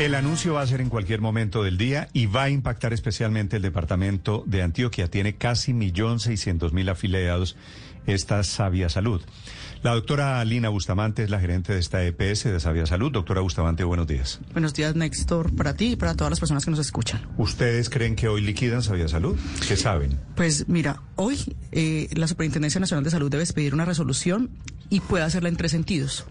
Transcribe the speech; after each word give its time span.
El 0.00 0.14
anuncio 0.14 0.54
va 0.54 0.62
a 0.62 0.66
ser 0.66 0.80
en 0.80 0.88
cualquier 0.88 1.20
momento 1.20 1.62
del 1.62 1.76
día 1.76 2.08
y 2.14 2.24
va 2.24 2.44
a 2.44 2.48
impactar 2.48 2.94
especialmente 2.94 3.56
el 3.56 3.62
departamento 3.62 4.42
de 4.46 4.62
Antioquia. 4.62 5.10
Tiene 5.10 5.34
casi 5.34 5.74
1.600.000 5.74 6.90
afiliados 6.90 7.54
esta 8.06 8.42
Sabia 8.42 8.88
Salud. 8.88 9.20
La 9.82 9.92
doctora 9.92 10.40
Alina 10.40 10.70
Bustamante 10.70 11.22
es 11.22 11.28
la 11.28 11.38
gerente 11.38 11.74
de 11.74 11.80
esta 11.80 12.02
EPS 12.02 12.44
de 12.44 12.60
Sabia 12.60 12.86
Salud. 12.86 13.12
Doctora 13.12 13.42
Bustamante, 13.42 13.84
buenos 13.84 14.06
días. 14.06 14.40
Buenos 14.54 14.72
días, 14.72 14.96
Néstor, 14.96 15.54
para 15.54 15.74
ti 15.74 15.92
y 15.92 15.96
para 15.96 16.14
todas 16.14 16.30
las 16.30 16.40
personas 16.40 16.64
que 16.64 16.70
nos 16.70 16.80
escuchan. 16.80 17.20
¿Ustedes 17.36 17.90
creen 17.90 18.16
que 18.16 18.26
hoy 18.26 18.40
liquidan 18.40 18.82
Sabia 18.82 19.06
Salud? 19.06 19.38
¿Qué 19.68 19.76
saben? 19.76 20.18
Pues 20.34 20.66
mira, 20.66 21.02
hoy 21.16 21.36
eh, 21.72 22.08
la 22.14 22.26
Superintendencia 22.26 22.80
Nacional 22.80 23.04
de 23.04 23.10
Salud 23.10 23.30
debe 23.30 23.42
expedir 23.42 23.74
una 23.74 23.84
resolución 23.84 24.48
y 24.88 25.00
puede 25.00 25.24
hacerla 25.24 25.50
en 25.50 25.56
tres 25.56 25.72
sentidos. 25.72 26.24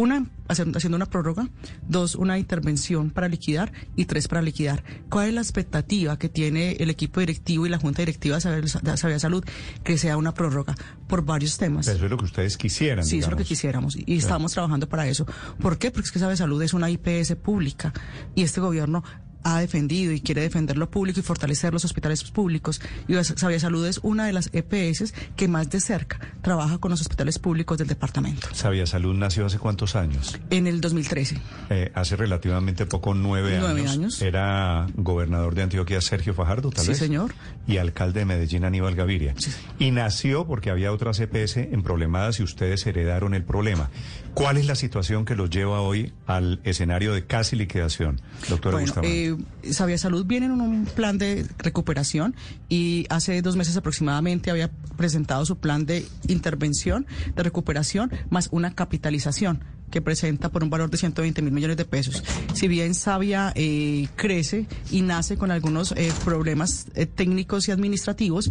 Una, 0.00 0.24
haciendo 0.48 0.96
una 0.96 1.04
prórroga. 1.04 1.50
Dos, 1.86 2.14
una 2.14 2.38
intervención 2.38 3.10
para 3.10 3.28
liquidar. 3.28 3.70
Y 3.96 4.06
tres, 4.06 4.28
para 4.28 4.40
liquidar. 4.40 4.82
¿Cuál 5.10 5.28
es 5.28 5.34
la 5.34 5.42
expectativa 5.42 6.18
que 6.18 6.30
tiene 6.30 6.72
el 6.80 6.88
equipo 6.88 7.20
directivo 7.20 7.66
y 7.66 7.68
la 7.68 7.76
Junta 7.76 8.00
Directiva 8.00 8.38
de 8.38 8.96
Sabia 8.96 9.18
Salud? 9.18 9.44
Que 9.84 9.98
sea 9.98 10.16
una 10.16 10.32
prórroga 10.32 10.74
por 11.06 11.26
varios 11.26 11.58
temas. 11.58 11.86
eso 11.86 12.02
es 12.02 12.10
lo 12.10 12.16
que 12.16 12.24
ustedes 12.24 12.56
quisieran. 12.56 13.04
Sí, 13.04 13.18
eso 13.18 13.26
es 13.26 13.32
lo 13.32 13.36
que 13.36 13.44
quisiéramos. 13.44 13.94
Y 13.94 14.16
estamos 14.16 14.52
trabajando 14.52 14.88
para 14.88 15.06
eso. 15.06 15.26
¿Por 15.60 15.76
qué? 15.76 15.90
Porque 15.90 16.06
es 16.06 16.12
que 16.12 16.18
Sabia 16.18 16.36
Salud 16.36 16.62
es 16.62 16.72
una 16.72 16.88
IPS 16.88 17.36
pública. 17.36 17.92
Y 18.34 18.42
este 18.42 18.62
gobierno 18.62 19.04
ha 19.42 19.60
defendido 19.60 20.12
y 20.12 20.20
quiere 20.20 20.42
defender 20.42 20.76
lo 20.76 20.90
público 20.90 21.20
y 21.20 21.22
fortalecer 21.22 21.72
los 21.72 21.84
hospitales 21.84 22.22
públicos. 22.30 22.80
Y 23.08 23.14
Sabia 23.24 23.60
Salud 23.60 23.86
es 23.86 23.98
una 24.02 24.26
de 24.26 24.32
las 24.32 24.50
EPS 24.52 25.14
que 25.36 25.48
más 25.48 25.70
de 25.70 25.80
cerca 25.80 26.20
trabaja 26.42 26.78
con 26.78 26.90
los 26.90 27.00
hospitales 27.00 27.38
públicos 27.38 27.78
del 27.78 27.88
departamento. 27.88 28.48
Sabia 28.52 28.86
Salud 28.86 29.14
nació 29.14 29.46
hace 29.46 29.58
cuántos 29.58 29.96
años? 29.96 30.38
En 30.50 30.66
el 30.66 30.80
2013. 30.80 31.38
Eh, 31.70 31.92
hace 31.94 32.16
relativamente 32.16 32.86
poco, 32.86 33.14
nueve, 33.14 33.56
nueve 33.60 33.86
años. 33.86 34.20
Era 34.22 34.86
gobernador 34.94 35.54
de 35.54 35.62
Antioquia 35.62 36.00
Sergio 36.00 36.34
Fajardo, 36.34 36.70
tal 36.70 36.86
vez. 36.86 36.98
Sí, 36.98 37.04
señor. 37.04 37.32
Y 37.66 37.78
alcalde 37.78 38.20
de 38.20 38.26
Medellín 38.26 38.64
Aníbal 38.64 38.94
Gaviria. 38.94 39.34
Y 39.78 39.90
nació 39.90 40.46
porque 40.46 40.70
había 40.70 40.92
otras 40.92 41.20
EPS 41.20 41.58
en 41.58 41.82
problemadas 41.82 42.40
y 42.40 42.42
ustedes 42.42 42.86
heredaron 42.86 43.34
el 43.34 43.44
problema. 43.44 43.90
¿Cuál 44.34 44.56
es 44.56 44.66
la 44.66 44.74
situación 44.74 45.24
que 45.24 45.34
los 45.34 45.50
lleva 45.50 45.80
hoy 45.80 46.12
al 46.26 46.60
escenario 46.64 47.12
de 47.12 47.24
casi 47.26 47.56
liquidación, 47.56 48.20
doctora 48.48 48.78
bueno, 48.78 48.92
eh, 49.02 49.29
Sabia 49.70 49.98
Salud 49.98 50.26
viene 50.26 50.46
en 50.46 50.52
un 50.52 50.84
plan 50.84 51.18
de 51.18 51.46
recuperación 51.58 52.34
y 52.68 53.06
hace 53.10 53.42
dos 53.42 53.56
meses 53.56 53.76
aproximadamente 53.76 54.50
había 54.50 54.70
presentado 54.96 55.44
su 55.46 55.58
plan 55.58 55.86
de 55.86 56.06
intervención, 56.28 57.06
de 57.34 57.42
recuperación, 57.42 58.10
más 58.30 58.48
una 58.52 58.74
capitalización 58.74 59.60
que 59.90 60.00
presenta 60.00 60.48
por 60.50 60.62
un 60.62 60.70
valor 60.70 60.90
de 60.90 60.96
120 60.96 61.42
mil 61.42 61.52
millones 61.52 61.76
de 61.76 61.84
pesos. 61.84 62.22
Si 62.54 62.68
bien 62.68 62.94
Sabia 62.94 63.52
eh, 63.54 64.08
crece 64.16 64.66
y 64.90 65.02
nace 65.02 65.36
con 65.36 65.50
algunos 65.50 65.92
eh, 65.92 66.12
problemas 66.24 66.86
eh, 66.94 67.06
técnicos 67.06 67.68
y 67.68 67.72
administrativos, 67.72 68.50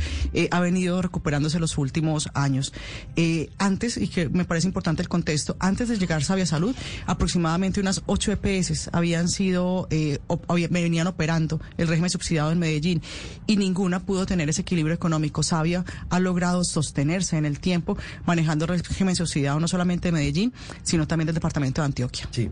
ha 0.52 0.60
venido 0.60 1.02
recuperándose 1.02 1.60
los 1.60 1.78
últimos 1.78 2.30
años. 2.34 2.73
antes, 3.58 3.98
y 3.98 4.08
que 4.08 4.30
me 4.30 4.45
parece 4.45 4.67
importante 4.67 5.02
el 5.02 5.10
contexto, 5.10 5.56
antes 5.60 5.90
de 5.90 5.98
llegar 5.98 6.23
Sabia 6.23 6.45
Salud, 6.45 6.76
aproximadamente 7.06 7.80
unas 7.80 8.02
8 8.06 8.34
EPS 8.34 8.90
habían 8.92 9.28
sido, 9.28 9.88
venían 10.70 11.08
operando 11.08 11.60
el 11.78 11.88
régimen 11.88 12.10
subsidiado 12.10 12.52
en 12.52 12.60
Medellín 12.60 13.02
y 13.48 13.58
ninguna 13.58 14.00
pudo 14.00 14.26
tener 14.26 14.50
ese 14.50 14.62
equilibrio 14.62 14.95
económico. 14.95 15.44
Sabia 15.44 15.86
ha 16.10 16.20
logrado 16.20 16.64
sostenerse 16.64 17.38
en 17.38 17.45
el 17.45 17.60
tiempo 17.60 17.98
manejando 18.26 18.66
el 18.66 18.80
régimen 18.80 19.16
subsidiado 19.16 19.60
no 19.60 19.67
solamente 19.67 20.10
de 20.10 20.12
Medellín, 20.12 20.54
sino 20.84 21.08
también 21.08 21.28
del 21.30 21.35
departamento 21.35 21.81
de 21.81 21.85
Antioquia. 21.85 22.27
Sí. 22.31 22.49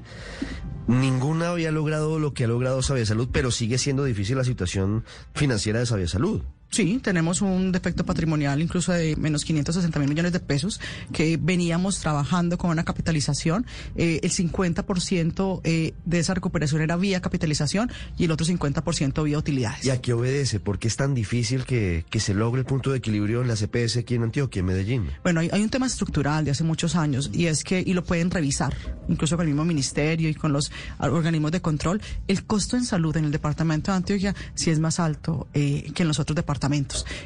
Ninguna 0.87 1.49
había 1.49 1.71
logrado 1.71 2.17
lo 2.19 2.33
que 2.33 2.45
ha 2.45 2.47
logrado 2.47 2.81
Sabia 2.81 3.05
Salud, 3.05 3.29
pero 3.31 3.51
sigue 3.51 3.77
siendo 3.77 4.05
difícil 4.05 4.37
la 4.37 4.43
situación 4.45 5.03
financiera 5.33 5.79
de 5.79 5.85
Sabia 5.85 6.07
Salud. 6.07 6.41
Sí, 6.69 6.99
tenemos 7.01 7.41
un 7.41 7.71
defecto 7.71 8.05
patrimonial 8.05 8.61
incluso 8.61 8.91
de 8.91 9.15
menos 9.15 9.45
560 9.45 9.99
mil 9.99 10.09
millones 10.09 10.33
de 10.33 10.39
pesos 10.39 10.81
que 11.13 11.37
veníamos 11.41 11.99
trabajando 11.99 12.57
con 12.57 12.71
una 12.71 12.83
capitalización. 12.83 13.65
Eh, 13.95 14.19
el 14.21 14.31
50% 14.31 15.61
eh, 15.63 15.93
de 16.05 16.19
esa 16.19 16.33
recuperación 16.33 16.81
era 16.81 16.97
vía 16.97 17.21
capitalización 17.21 17.89
y 18.17 18.25
el 18.25 18.31
otro 18.31 18.45
50% 18.45 19.23
vía 19.23 19.37
utilidades. 19.37 19.85
¿Y 19.85 19.91
a 19.91 20.01
qué 20.01 20.13
obedece? 20.13 20.59
¿Por 20.59 20.77
qué 20.77 20.89
es 20.89 20.97
tan 20.97 21.13
difícil 21.13 21.63
que, 21.63 22.05
que 22.09 22.19
se 22.19 22.33
logre 22.33 22.59
el 22.59 22.65
punto 22.65 22.91
de 22.91 22.97
equilibrio 22.97 23.41
en 23.41 23.47
la 23.47 23.55
CPS 23.55 23.97
aquí 23.97 24.15
en 24.15 24.23
Antioquia, 24.23 24.59
en 24.59 24.65
Medellín? 24.65 25.09
Bueno, 25.23 25.39
hay, 25.39 25.49
hay, 25.51 25.63
un 25.63 25.69
tema 25.69 25.87
estructural 25.87 26.43
de 26.43 26.51
hace 26.51 26.63
muchos 26.63 26.95
años 26.95 27.31
y 27.33 27.47
es 27.47 27.63
que, 27.63 27.79
y 27.79 27.93
lo 27.93 28.03
pueden 28.03 28.29
revisar, 28.29 28.75
incluso 29.07 29.37
con 29.37 29.45
el 29.47 29.53
mismo 29.53 29.65
ministerio 29.65 30.29
y 30.29 30.35
con 30.35 30.51
los 30.51 30.71
organismos 30.99 31.51
de 31.51 31.61
control, 31.61 32.01
el 32.27 32.43
costo 32.43 32.75
en 32.75 32.85
salud 32.85 33.15
en 33.15 33.25
el 33.25 33.31
departamento 33.31 33.91
de 33.91 33.97
Antioquia 33.97 34.35
sí 34.53 34.69
es 34.69 34.79
más 34.79 34.99
alto 34.99 35.47
eh, 35.53 35.91
que 35.95 36.03
en 36.03 36.09
los 36.09 36.19
otros 36.19 36.35
departamentos 36.35 36.56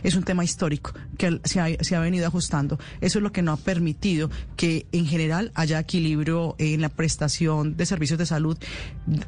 es 0.03 0.15
un 0.15 0.23
tema 0.23 0.43
histórico 0.43 0.93
que 1.17 1.39
se 1.43 1.95
ha, 1.95 1.99
venido 1.99 2.27
ajustando. 2.27 2.79
Eso 2.99 3.19
es 3.19 3.23
lo 3.23 3.31
que 3.31 3.41
no 3.41 3.53
ha 3.53 3.57
permitido 3.57 4.29
que 4.55 4.85
en 4.91 5.05
general 5.05 5.51
haya 5.55 5.79
equilibrio 5.79 6.55
en 6.57 6.81
la 6.81 6.89
prestación 6.89 7.77
de 7.77 7.85
servicios 7.85 8.17
de 8.19 8.25
salud, 8.25 8.57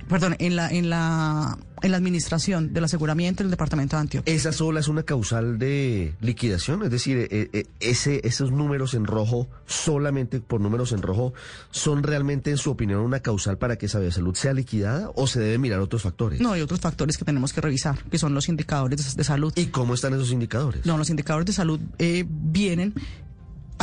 perdón, 0.08 0.36
en 0.40 0.56
la, 0.56 0.70
en 0.70 0.90
la, 0.90 1.58
en 1.82 1.92
la 1.92 1.98
administración 1.98 2.74
del 2.74 2.86
aseguramiento 2.86 3.44
en 3.44 3.48
el 3.48 3.52
departamento 3.52 3.96
de 3.96 4.02
Antioquia. 4.02 4.34
¿Esa 4.34 4.52
sola 4.52 4.80
es 4.80 4.88
una 4.88 5.04
causal 5.04 5.60
de 5.60 6.16
liquidación? 6.22 6.84
Es 6.84 6.92
decir, 6.92 7.18
eh, 7.18 7.50
eh, 7.54 7.66
ese, 7.80 8.22
esos 8.24 8.52
números 8.52 8.94
en 8.94 9.06
rojo, 9.06 9.48
solamente 9.66 10.40
por 10.40 10.62
números 10.62 10.94
en 10.94 11.02
rojo, 11.02 11.34
¿son 11.72 12.04
realmente, 12.04 12.52
en 12.52 12.58
su 12.58 12.72
opinión, 12.72 13.02
una 13.02 13.20
causal 13.20 13.58
para 13.58 13.78
que 13.78 13.88
esa 13.88 14.00
salud 14.12 14.36
sea 14.36 14.54
liquidada 14.54 15.12
o 15.16 15.28
se 15.28 15.40
debe 15.40 15.58
mirar 15.58 15.80
otros 15.80 16.04
factores? 16.04 16.40
No, 16.40 16.54
hay 16.54 16.62
otros 16.62 16.80
factores 16.80 17.18
que 17.18 17.26
tenemos 17.26 17.54
que 17.54 17.62
revisar, 17.62 18.04
que 18.06 18.18
son 18.18 18.34
los 18.34 18.50
indicadores 18.50 19.16
de, 19.16 19.24
salud. 19.24 19.54
¿Y 19.56 19.68
cómo 19.68 19.93
están 19.94 20.14
esos 20.14 20.32
indicadores? 20.32 20.86
No, 20.86 20.98
los 20.98 21.10
indicadores 21.10 21.46
de 21.46 21.54
salud 21.54 21.80
eh, 22.00 22.26
vienen 22.28 22.94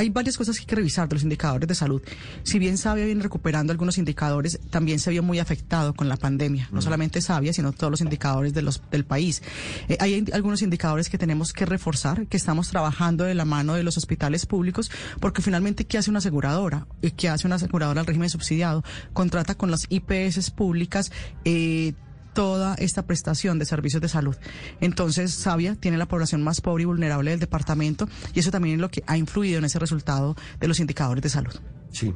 hay 0.00 0.09
varias 0.09 0.38
cosas 0.38 0.56
que 0.56 0.62
hay 0.62 0.66
que 0.66 0.76
revisar 0.76 1.09
de 1.09 1.15
los 1.15 1.22
indicadores 1.22 1.69
de 1.69 1.75
salud. 1.75 2.00
Si 2.43 2.59
bien 2.59 2.78
Sabia 2.78 3.04
viene 3.04 3.22
recuperando 3.22 3.71
algunos 3.71 3.98
indicadores, 3.98 4.59
también 4.71 4.98
se 4.98 5.10
vio 5.10 5.22
muy 5.22 5.38
afectado 5.38 5.94
con 5.94 6.09
la 6.09 6.16
pandemia. 6.16 6.69
No 6.72 6.81
solamente 6.81 7.21
Sabia, 7.21 7.53
sino 7.53 7.72
todos 7.72 7.91
los 7.91 8.00
indicadores 8.00 8.54
de 8.54 8.62
los, 8.62 8.82
del 8.91 9.04
país. 9.04 9.43
Eh, 9.88 9.98
hay 10.00 10.25
algunos 10.32 10.62
indicadores 10.62 11.10
que 11.10 11.19
tenemos 11.19 11.53
que 11.53 11.66
reforzar, 11.66 12.27
que 12.28 12.37
estamos 12.37 12.69
trabajando 12.69 13.25
de 13.25 13.34
la 13.34 13.44
mano 13.44 13.75
de 13.75 13.82
los 13.82 13.98
hospitales 13.98 14.47
públicos, 14.47 14.91
porque 15.21 15.42
finalmente, 15.42 15.84
¿qué 15.84 15.98
hace 15.98 16.09
una 16.09 16.21
aseguradora? 16.21 16.87
¿Qué 17.16 17.28
hace 17.28 17.47
una 17.47 17.56
aseguradora 17.56 18.00
al 18.00 18.06
régimen 18.06 18.31
subsidiado? 18.31 18.82
Contrata 19.12 19.54
con 19.54 19.71
las 19.71 19.87
IPS 19.91 20.50
públicas. 20.50 21.12
Eh, 21.44 21.92
toda 22.32 22.74
esta 22.74 23.06
prestación 23.06 23.58
de 23.58 23.64
servicios 23.64 24.00
de 24.00 24.08
salud. 24.08 24.36
Entonces, 24.80 25.32
Sabia 25.32 25.74
tiene 25.76 25.98
la 25.98 26.06
población 26.06 26.42
más 26.42 26.60
pobre 26.60 26.82
y 26.82 26.86
vulnerable 26.86 27.30
del 27.30 27.41
departamento 27.41 28.08
y 28.34 28.41
eso 28.41 28.50
también 28.50 28.76
es 28.76 28.80
lo 28.80 28.91
que 28.91 29.02
ha 29.06 29.16
influido 29.16 29.58
en 29.58 29.64
ese 29.64 29.78
resultado 29.78 30.36
de 30.58 30.68
los 30.68 30.80
indicadores 30.80 31.22
de 31.22 31.28
salud. 31.28 31.54
Sí. 31.92 32.14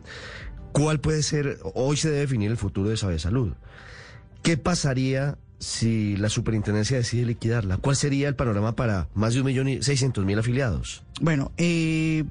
¿Cuál 0.73 1.01
puede 1.01 1.23
ser, 1.23 1.59
hoy 1.75 1.97
se 1.97 2.09
debe 2.09 2.23
definir 2.23 2.51
el 2.51 2.57
futuro 2.57 2.91
de 2.91 2.97
Sabia 2.97 3.19
Salud? 3.19 3.53
¿Qué 4.43 4.57
pasaría 4.57 5.39
si 5.59 6.17
la 6.17 6.29
superintendencia 6.29 6.97
decide 6.97 7.25
liquidarla? 7.25 7.79
¿Cuál 7.79 7.97
sería 7.97 8.29
el 8.29 8.35
panorama 8.35 8.75
para 8.75 9.09
más 9.15 9.35
de 9.35 9.41
un 9.41 9.47
millón 9.47 9.69
y 9.69 9.83
seiscientos 9.83 10.25
mil 10.25 10.39
afiliados? 10.39 11.05
Bueno, 11.21 11.53
eh, 11.57 12.25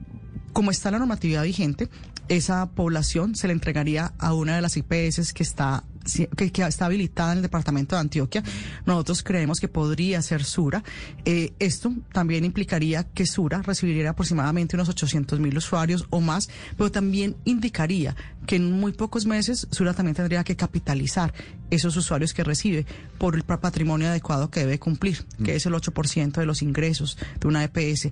como 0.51 0.71
está 0.71 0.91
la 0.91 0.99
normatividad 0.99 1.43
vigente, 1.43 1.89
esa 2.27 2.69
población 2.71 3.35
se 3.35 3.47
le 3.47 3.53
entregaría 3.53 4.13
a 4.17 4.33
una 4.33 4.55
de 4.55 4.61
las 4.61 4.77
IPS 4.77 5.33
que 5.33 5.43
está 5.43 5.83
que, 6.03 6.63
está 6.63 6.85
habilitada 6.85 7.31
en 7.31 7.37
el 7.39 7.41
departamento 7.43 7.95
de 7.95 8.01
Antioquia. 8.01 8.43
Nosotros 8.85 9.23
creemos 9.23 9.59
que 9.59 9.67
podría 9.67 10.21
ser 10.21 10.43
Sura. 10.43 10.83
Eh, 11.25 11.53
esto 11.59 11.93
también 12.11 12.45
implicaría 12.45 13.03
que 13.03 13.25
Sura 13.25 13.61
recibiría 13.61 14.09
aproximadamente 14.09 14.75
unos 14.75 14.89
800 14.89 15.39
mil 15.39 15.57
usuarios 15.57 16.05
o 16.09 16.21
más, 16.21 16.49
pero 16.77 16.91
también 16.91 17.35
indicaría 17.45 18.15
que 18.45 18.57
en 18.57 18.71
muy 18.71 18.91
pocos 18.91 19.25
meses 19.25 19.67
Sura 19.71 19.93
también 19.93 20.15
tendría 20.15 20.43
que 20.43 20.55
capitalizar 20.55 21.33
esos 21.69 21.95
usuarios 21.95 22.33
que 22.33 22.43
recibe 22.43 22.85
por 23.17 23.35
el 23.35 23.43
patrimonio 23.43 24.07
adecuado 24.07 24.51
que 24.51 24.59
debe 24.61 24.79
cumplir, 24.79 25.25
que 25.43 25.55
es 25.55 25.65
el 25.65 25.73
8% 25.73 26.33
de 26.33 26.45
los 26.45 26.61
ingresos 26.61 27.17
de 27.39 27.47
una 27.47 27.63
EPS. 27.63 28.09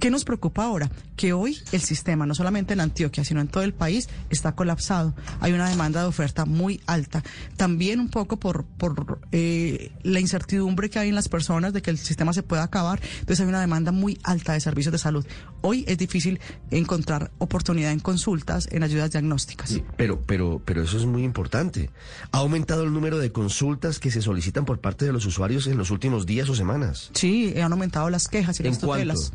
¿Qué 0.00 0.10
nos 0.10 0.24
preocupa 0.24 0.64
ahora? 0.64 0.90
Que 1.16 1.32
hoy 1.32 1.58
el 1.72 1.80
sistema, 1.80 2.26
no 2.26 2.34
solamente 2.34 2.72
en 2.72 2.80
Antioquia, 2.80 3.24
sino 3.24 3.40
en 3.40 3.48
todo 3.48 3.62
el 3.62 3.74
país, 3.74 4.08
está 4.30 4.54
colapsado. 4.54 5.14
Hay 5.40 5.52
una 5.52 5.68
demanda 5.68 6.00
de 6.00 6.08
oferta 6.08 6.44
muy 6.44 6.80
alta 6.86 7.22
también 7.56 8.00
un 8.00 8.08
poco 8.08 8.38
por, 8.38 8.64
por 8.64 9.20
eh, 9.32 9.92
la 10.02 10.20
incertidumbre 10.20 10.90
que 10.90 10.98
hay 10.98 11.08
en 11.08 11.14
las 11.14 11.28
personas 11.28 11.72
de 11.72 11.82
que 11.82 11.90
el 11.90 11.98
sistema 11.98 12.32
se 12.32 12.42
pueda 12.42 12.62
acabar. 12.62 13.00
Entonces 13.20 13.40
hay 13.40 13.46
una 13.46 13.60
demanda 13.60 13.92
muy 13.92 14.18
alta 14.22 14.52
de 14.52 14.60
servicios 14.60 14.92
de 14.92 14.98
salud. 14.98 15.26
Hoy 15.60 15.84
es 15.86 15.98
difícil 15.98 16.40
encontrar 16.70 17.30
oportunidad 17.38 17.92
en 17.92 18.00
consultas, 18.00 18.68
en 18.70 18.82
ayudas 18.82 19.10
diagnósticas. 19.12 19.80
pero, 19.96 20.20
pero, 20.20 20.62
pero 20.64 20.82
eso 20.82 20.96
es 20.96 21.06
muy 21.06 21.24
importante. 21.24 21.90
¿Ha 22.32 22.38
aumentado 22.38 22.84
el 22.84 22.92
número 22.92 23.18
de 23.18 23.32
consultas 23.32 23.98
que 23.98 24.10
se 24.10 24.22
solicitan 24.22 24.64
por 24.64 24.80
parte 24.80 25.04
de 25.04 25.12
los 25.12 25.26
usuarios 25.26 25.66
en 25.66 25.78
los 25.78 25.90
últimos 25.90 26.26
días 26.26 26.48
o 26.48 26.54
semanas? 26.54 27.10
Sí, 27.14 27.54
han 27.60 27.72
aumentado 27.72 28.10
las 28.10 28.28
quejas 28.28 28.58
y 28.60 28.62
las 28.62 28.78
tutelas. 28.78 29.32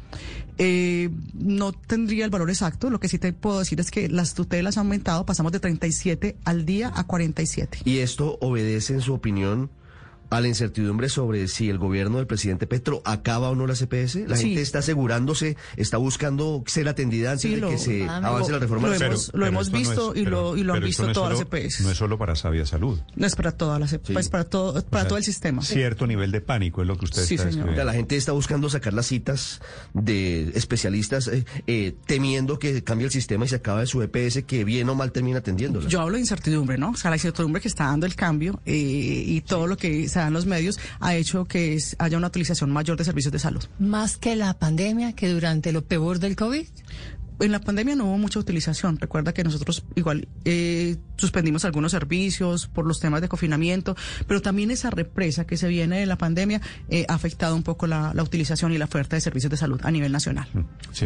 Eh, 0.58 1.10
no 1.34 1.72
tendría 1.72 2.26
el 2.26 2.32
valor 2.32 2.50
exacto. 2.50 2.90
Lo 2.90 3.00
que 3.00 3.08
sí 3.08 3.18
te 3.18 3.32
puedo 3.32 3.60
decir 3.60 3.80
es 3.80 3.92
que 3.92 4.10
las 4.10 4.34
tutelas 4.34 4.78
han 4.78 4.88
aumentado. 4.88 5.26
Pasamos 5.26 5.52
de 5.52 5.60
37 5.60 6.38
al 6.44 6.66
día 6.66 6.92
a 6.94 7.06
47. 7.06 7.80
Y 7.90 8.02
esto 8.02 8.38
obedece, 8.40 8.94
en 8.94 9.02
su 9.02 9.16
opinión, 9.16 9.72
a 10.30 10.42
la 10.42 10.48
incertidumbre 10.48 11.10
sobre 11.10 11.48
si 11.48 11.70
el 11.70 11.78
gobierno 11.78 12.18
del 12.18 12.28
presidente 12.28 12.68
Petro 12.68 13.02
acaba 13.06 13.50
o 13.50 13.56
no 13.56 13.66
la 13.68 13.76
CPS? 13.76 14.28
¿La 14.28 14.36
Sí. 14.38 14.48
gente 14.48 14.62
está 14.62 14.80
asegurándose, 14.80 15.58
está 15.78 15.98
buscando 15.98 16.64
ser 16.68 16.88
atendida 16.88 17.32
antes 17.32 17.42
Sí, 17.52 17.56
de 17.56 17.68
que 17.68 17.78
se 17.78 18.04
ah, 18.08 18.18
avance 18.18 18.52
la 18.52 18.60
reforma? 18.60 18.88
lo 18.88 18.94
de 18.94 19.00
la 19.00 19.06
hemos- 19.08 19.32
lo 19.34 19.46
hemos 19.46 19.68
esto 19.68 19.74
no 19.74 19.80
visto 19.80 20.16
y 20.16 20.26
lo- 20.26 20.58
y 20.58 20.64
lo 20.64 20.74
han 20.74 20.78
pero 20.80 20.88
visto 20.88 21.04
no 21.04 21.10
es 21.10 21.14
todas 21.16 21.30
las 21.32 21.40
solo- 21.40 21.50
EPS. 21.58 21.82
No 21.84 21.92
es 21.92 21.98
solo 21.98 22.18
para 22.18 22.36
Sabia 22.36 22.66
Salud. 22.66 23.00
No 23.16 23.26
es 23.26 23.36
para 23.36 23.52
todas 23.52 23.80
las, 23.80 23.98
pues 24.14 24.30
para 24.30 24.44
todo, 24.44 24.74
para 24.74 24.86
O 24.86 24.90
sea, 25.04 25.08
todo 25.08 25.18
el 25.18 25.24
sistema. 25.24 25.62
Cierto 25.64 26.06
nivel 26.08 26.32
de 26.32 26.42
pánico 26.42 26.82
es 26.82 26.88
lo 26.88 26.96
que 26.98 27.06
usted 27.06 27.24
Sí, 27.24 27.36
está 27.36 27.50
señor. 27.50 27.50
O 27.50 27.54
sea, 27.54 27.56
describiendo. 27.66 27.86
la 27.86 27.94
gente 27.94 28.16
está 28.18 28.32
buscando 28.32 28.70
sacar 28.70 28.94
las 28.94 29.08
citas 29.08 29.62
de 29.94 30.52
especialistas 30.56 31.28
eh, 31.28 31.46
eh, 31.68 31.96
temiendo 32.06 32.60
que 32.60 32.84
cambie 32.84 33.06
el 33.06 33.12
sistema 33.12 33.46
y 33.46 33.48
se 33.48 33.56
acabe 33.56 33.86
su 33.88 34.02
EPS 34.02 34.44
que 34.44 34.64
bien 34.64 34.88
o 34.90 34.96
mal 34.96 35.12
termina 35.12 35.40
atendiéndola. 35.40 35.88
Yo 35.90 36.02
hablo 36.02 36.16
de 36.16 36.22
incertidumbre, 36.22 36.78
¿no? 36.78 36.92
O 36.92 36.96
sea, 36.96 37.10
la 37.10 37.18
incertidumbre 37.18 37.62
que 37.62 37.68
está 37.68 37.86
dando 37.86 38.06
el 38.06 38.16
cambio 38.16 38.62
eh, 38.66 38.74
y 38.76 39.42
todo 39.42 39.68
lo 39.68 39.78
que 39.78 40.08
se 40.08 40.19
da 40.20 40.28
en 40.28 40.34
los 40.34 40.46
medios 40.46 40.80
ha 41.00 41.16
hecho 41.16 41.46
que 41.46 41.74
es- 41.74 41.96
haya 42.00 42.18
una 42.18 42.28
utilización 42.28 42.72
mayor 42.72 42.98
de 42.98 43.04
servicios 43.06 43.32
de 43.32 43.40
salud. 43.40 43.64
Más 43.80 44.18
que 44.18 44.36
la 44.36 44.54
pandemia, 44.60 45.14
que 45.14 45.30
durante 45.30 45.72
lo 45.72 45.84
peor 45.86 46.20
del 46.20 46.36
COVID. 46.36 46.66
En 47.42 47.54
la 47.54 47.62
pandemia 47.62 47.96
no 47.96 48.04
hubo 48.04 48.18
mucha 48.18 48.38
utilización. 48.38 48.98
Recuerda 49.00 49.34
que 49.34 49.46
nosotros 49.46 49.86
igual 49.96 50.28
eh, 50.44 50.98
suspendimos 51.16 51.64
algunos 51.64 51.94
servicios 51.94 52.68
por 52.68 52.86
los 52.86 53.00
temas 53.00 53.22
de 53.22 53.30
confinamiento, 53.30 53.96
pero 54.28 54.42
también 54.42 54.72
esa 54.72 54.90
represa 54.90 55.48
que 55.48 55.56
se 55.56 55.70
viene 55.70 56.02
de 56.02 56.06
la 56.06 56.18
pandemia 56.18 56.60
eh, 56.90 57.06
ha 57.08 57.14
afectado 57.14 57.56
un 57.56 57.64
poco 57.64 57.88
la, 57.88 58.12
la 58.14 58.24
utilización 58.24 58.74
y 58.74 58.78
la 58.78 58.86
oferta 58.86 59.16
de 59.16 59.22
servicios 59.22 59.50
de 59.52 59.56
salud 59.56 59.80
a 59.84 59.90
nivel 59.90 60.12
nacional. 60.12 60.50
Sí. 60.92 61.06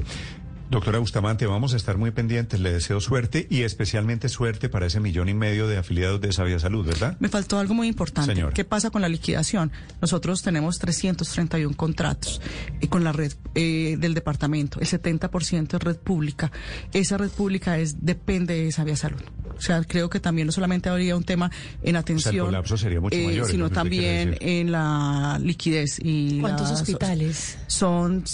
Doctora 0.73 0.97
Bustamante, 0.97 1.45
vamos 1.45 1.73
a 1.73 1.77
estar 1.77 1.97
muy 1.99 2.09
pendientes. 2.09 2.59
Le 2.59 2.73
deseo 2.73 2.99
suerte 2.99 3.45
y 3.47 3.61
especialmente 3.61 4.27
suerte 4.27 4.69
para 4.69 4.87
ese 4.87 4.99
millón 4.99 5.29
y 5.29 5.35
medio 5.35 5.67
de 5.67 5.77
afiliados 5.77 6.19
de 6.19 6.33
Sabia 6.33 6.57
Salud, 6.57 6.83
¿verdad? 6.83 7.15
Me 7.19 7.29
faltó 7.29 7.59
algo 7.59 7.75
muy 7.75 7.87
importante. 7.87 8.33
Señora. 8.33 8.53
¿Qué 8.53 8.65
pasa 8.65 8.89
con 8.89 9.03
la 9.03 9.07
liquidación? 9.07 9.71
Nosotros 10.01 10.41
tenemos 10.41 10.79
331 10.79 11.75
contratos 11.75 12.41
y 12.81 12.87
con 12.87 13.03
la 13.03 13.11
red 13.11 13.33
eh, 13.53 13.97
del 13.99 14.15
departamento. 14.15 14.79
El 14.79 14.87
70% 14.87 15.75
es 15.75 15.83
red 15.83 15.97
pública. 15.97 16.51
Esa 16.91 17.19
red 17.19 17.29
pública 17.29 17.77
es 17.77 18.03
depende 18.03 18.55
de 18.55 18.67
esa 18.69 18.83
vía 18.83 18.95
salud. 18.95 19.21
O 19.57 19.61
sea, 19.61 19.83
creo 19.83 20.09
que 20.09 20.19
también 20.19 20.47
no 20.47 20.51
solamente 20.51 20.89
habría 20.89 21.15
un 21.15 21.23
tema 21.23 21.51
en 21.83 21.95
atención, 21.95 22.45
colapso 22.47 22.77
sería 22.77 22.99
mucho 22.99 23.15
eh, 23.17 23.25
mayor, 23.25 23.47
sino 23.47 23.69
también 23.69 24.35
en 24.39 24.71
la 24.71 25.39
liquidez 25.41 25.99
y 26.03 26.39
¿Cuántos 26.39 26.69
las- 26.69 26.81
hospitales? 26.81 27.57
Son 27.67 28.25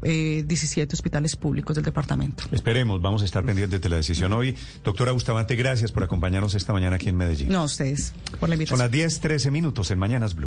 117 0.00 0.94
hospitales 0.94 1.36
públicos 1.36 1.76
del 1.76 1.84
departamento. 1.84 2.44
Esperemos, 2.52 3.00
vamos 3.00 3.22
a 3.22 3.24
estar 3.24 3.44
pendientes 3.44 3.80
de 3.80 3.88
la 3.88 3.96
decisión 3.96 4.32
hoy. 4.32 4.56
Doctora 4.84 5.12
Bustamante, 5.12 5.56
gracias 5.56 5.92
por 5.92 6.02
acompañarnos 6.02 6.54
esta 6.54 6.72
mañana 6.72 6.96
aquí 6.96 7.08
en 7.08 7.16
Medellín. 7.16 7.48
No, 7.50 7.64
ustedes, 7.64 8.12
por 8.38 8.48
la 8.48 8.54
Son 8.54 8.54
invitación. 8.54 8.78
las 8.78 8.90
10, 8.90 9.20
13 9.20 9.50
minutos 9.50 9.90
en 9.90 9.98
Mañanas 9.98 10.34
Blue. 10.34 10.38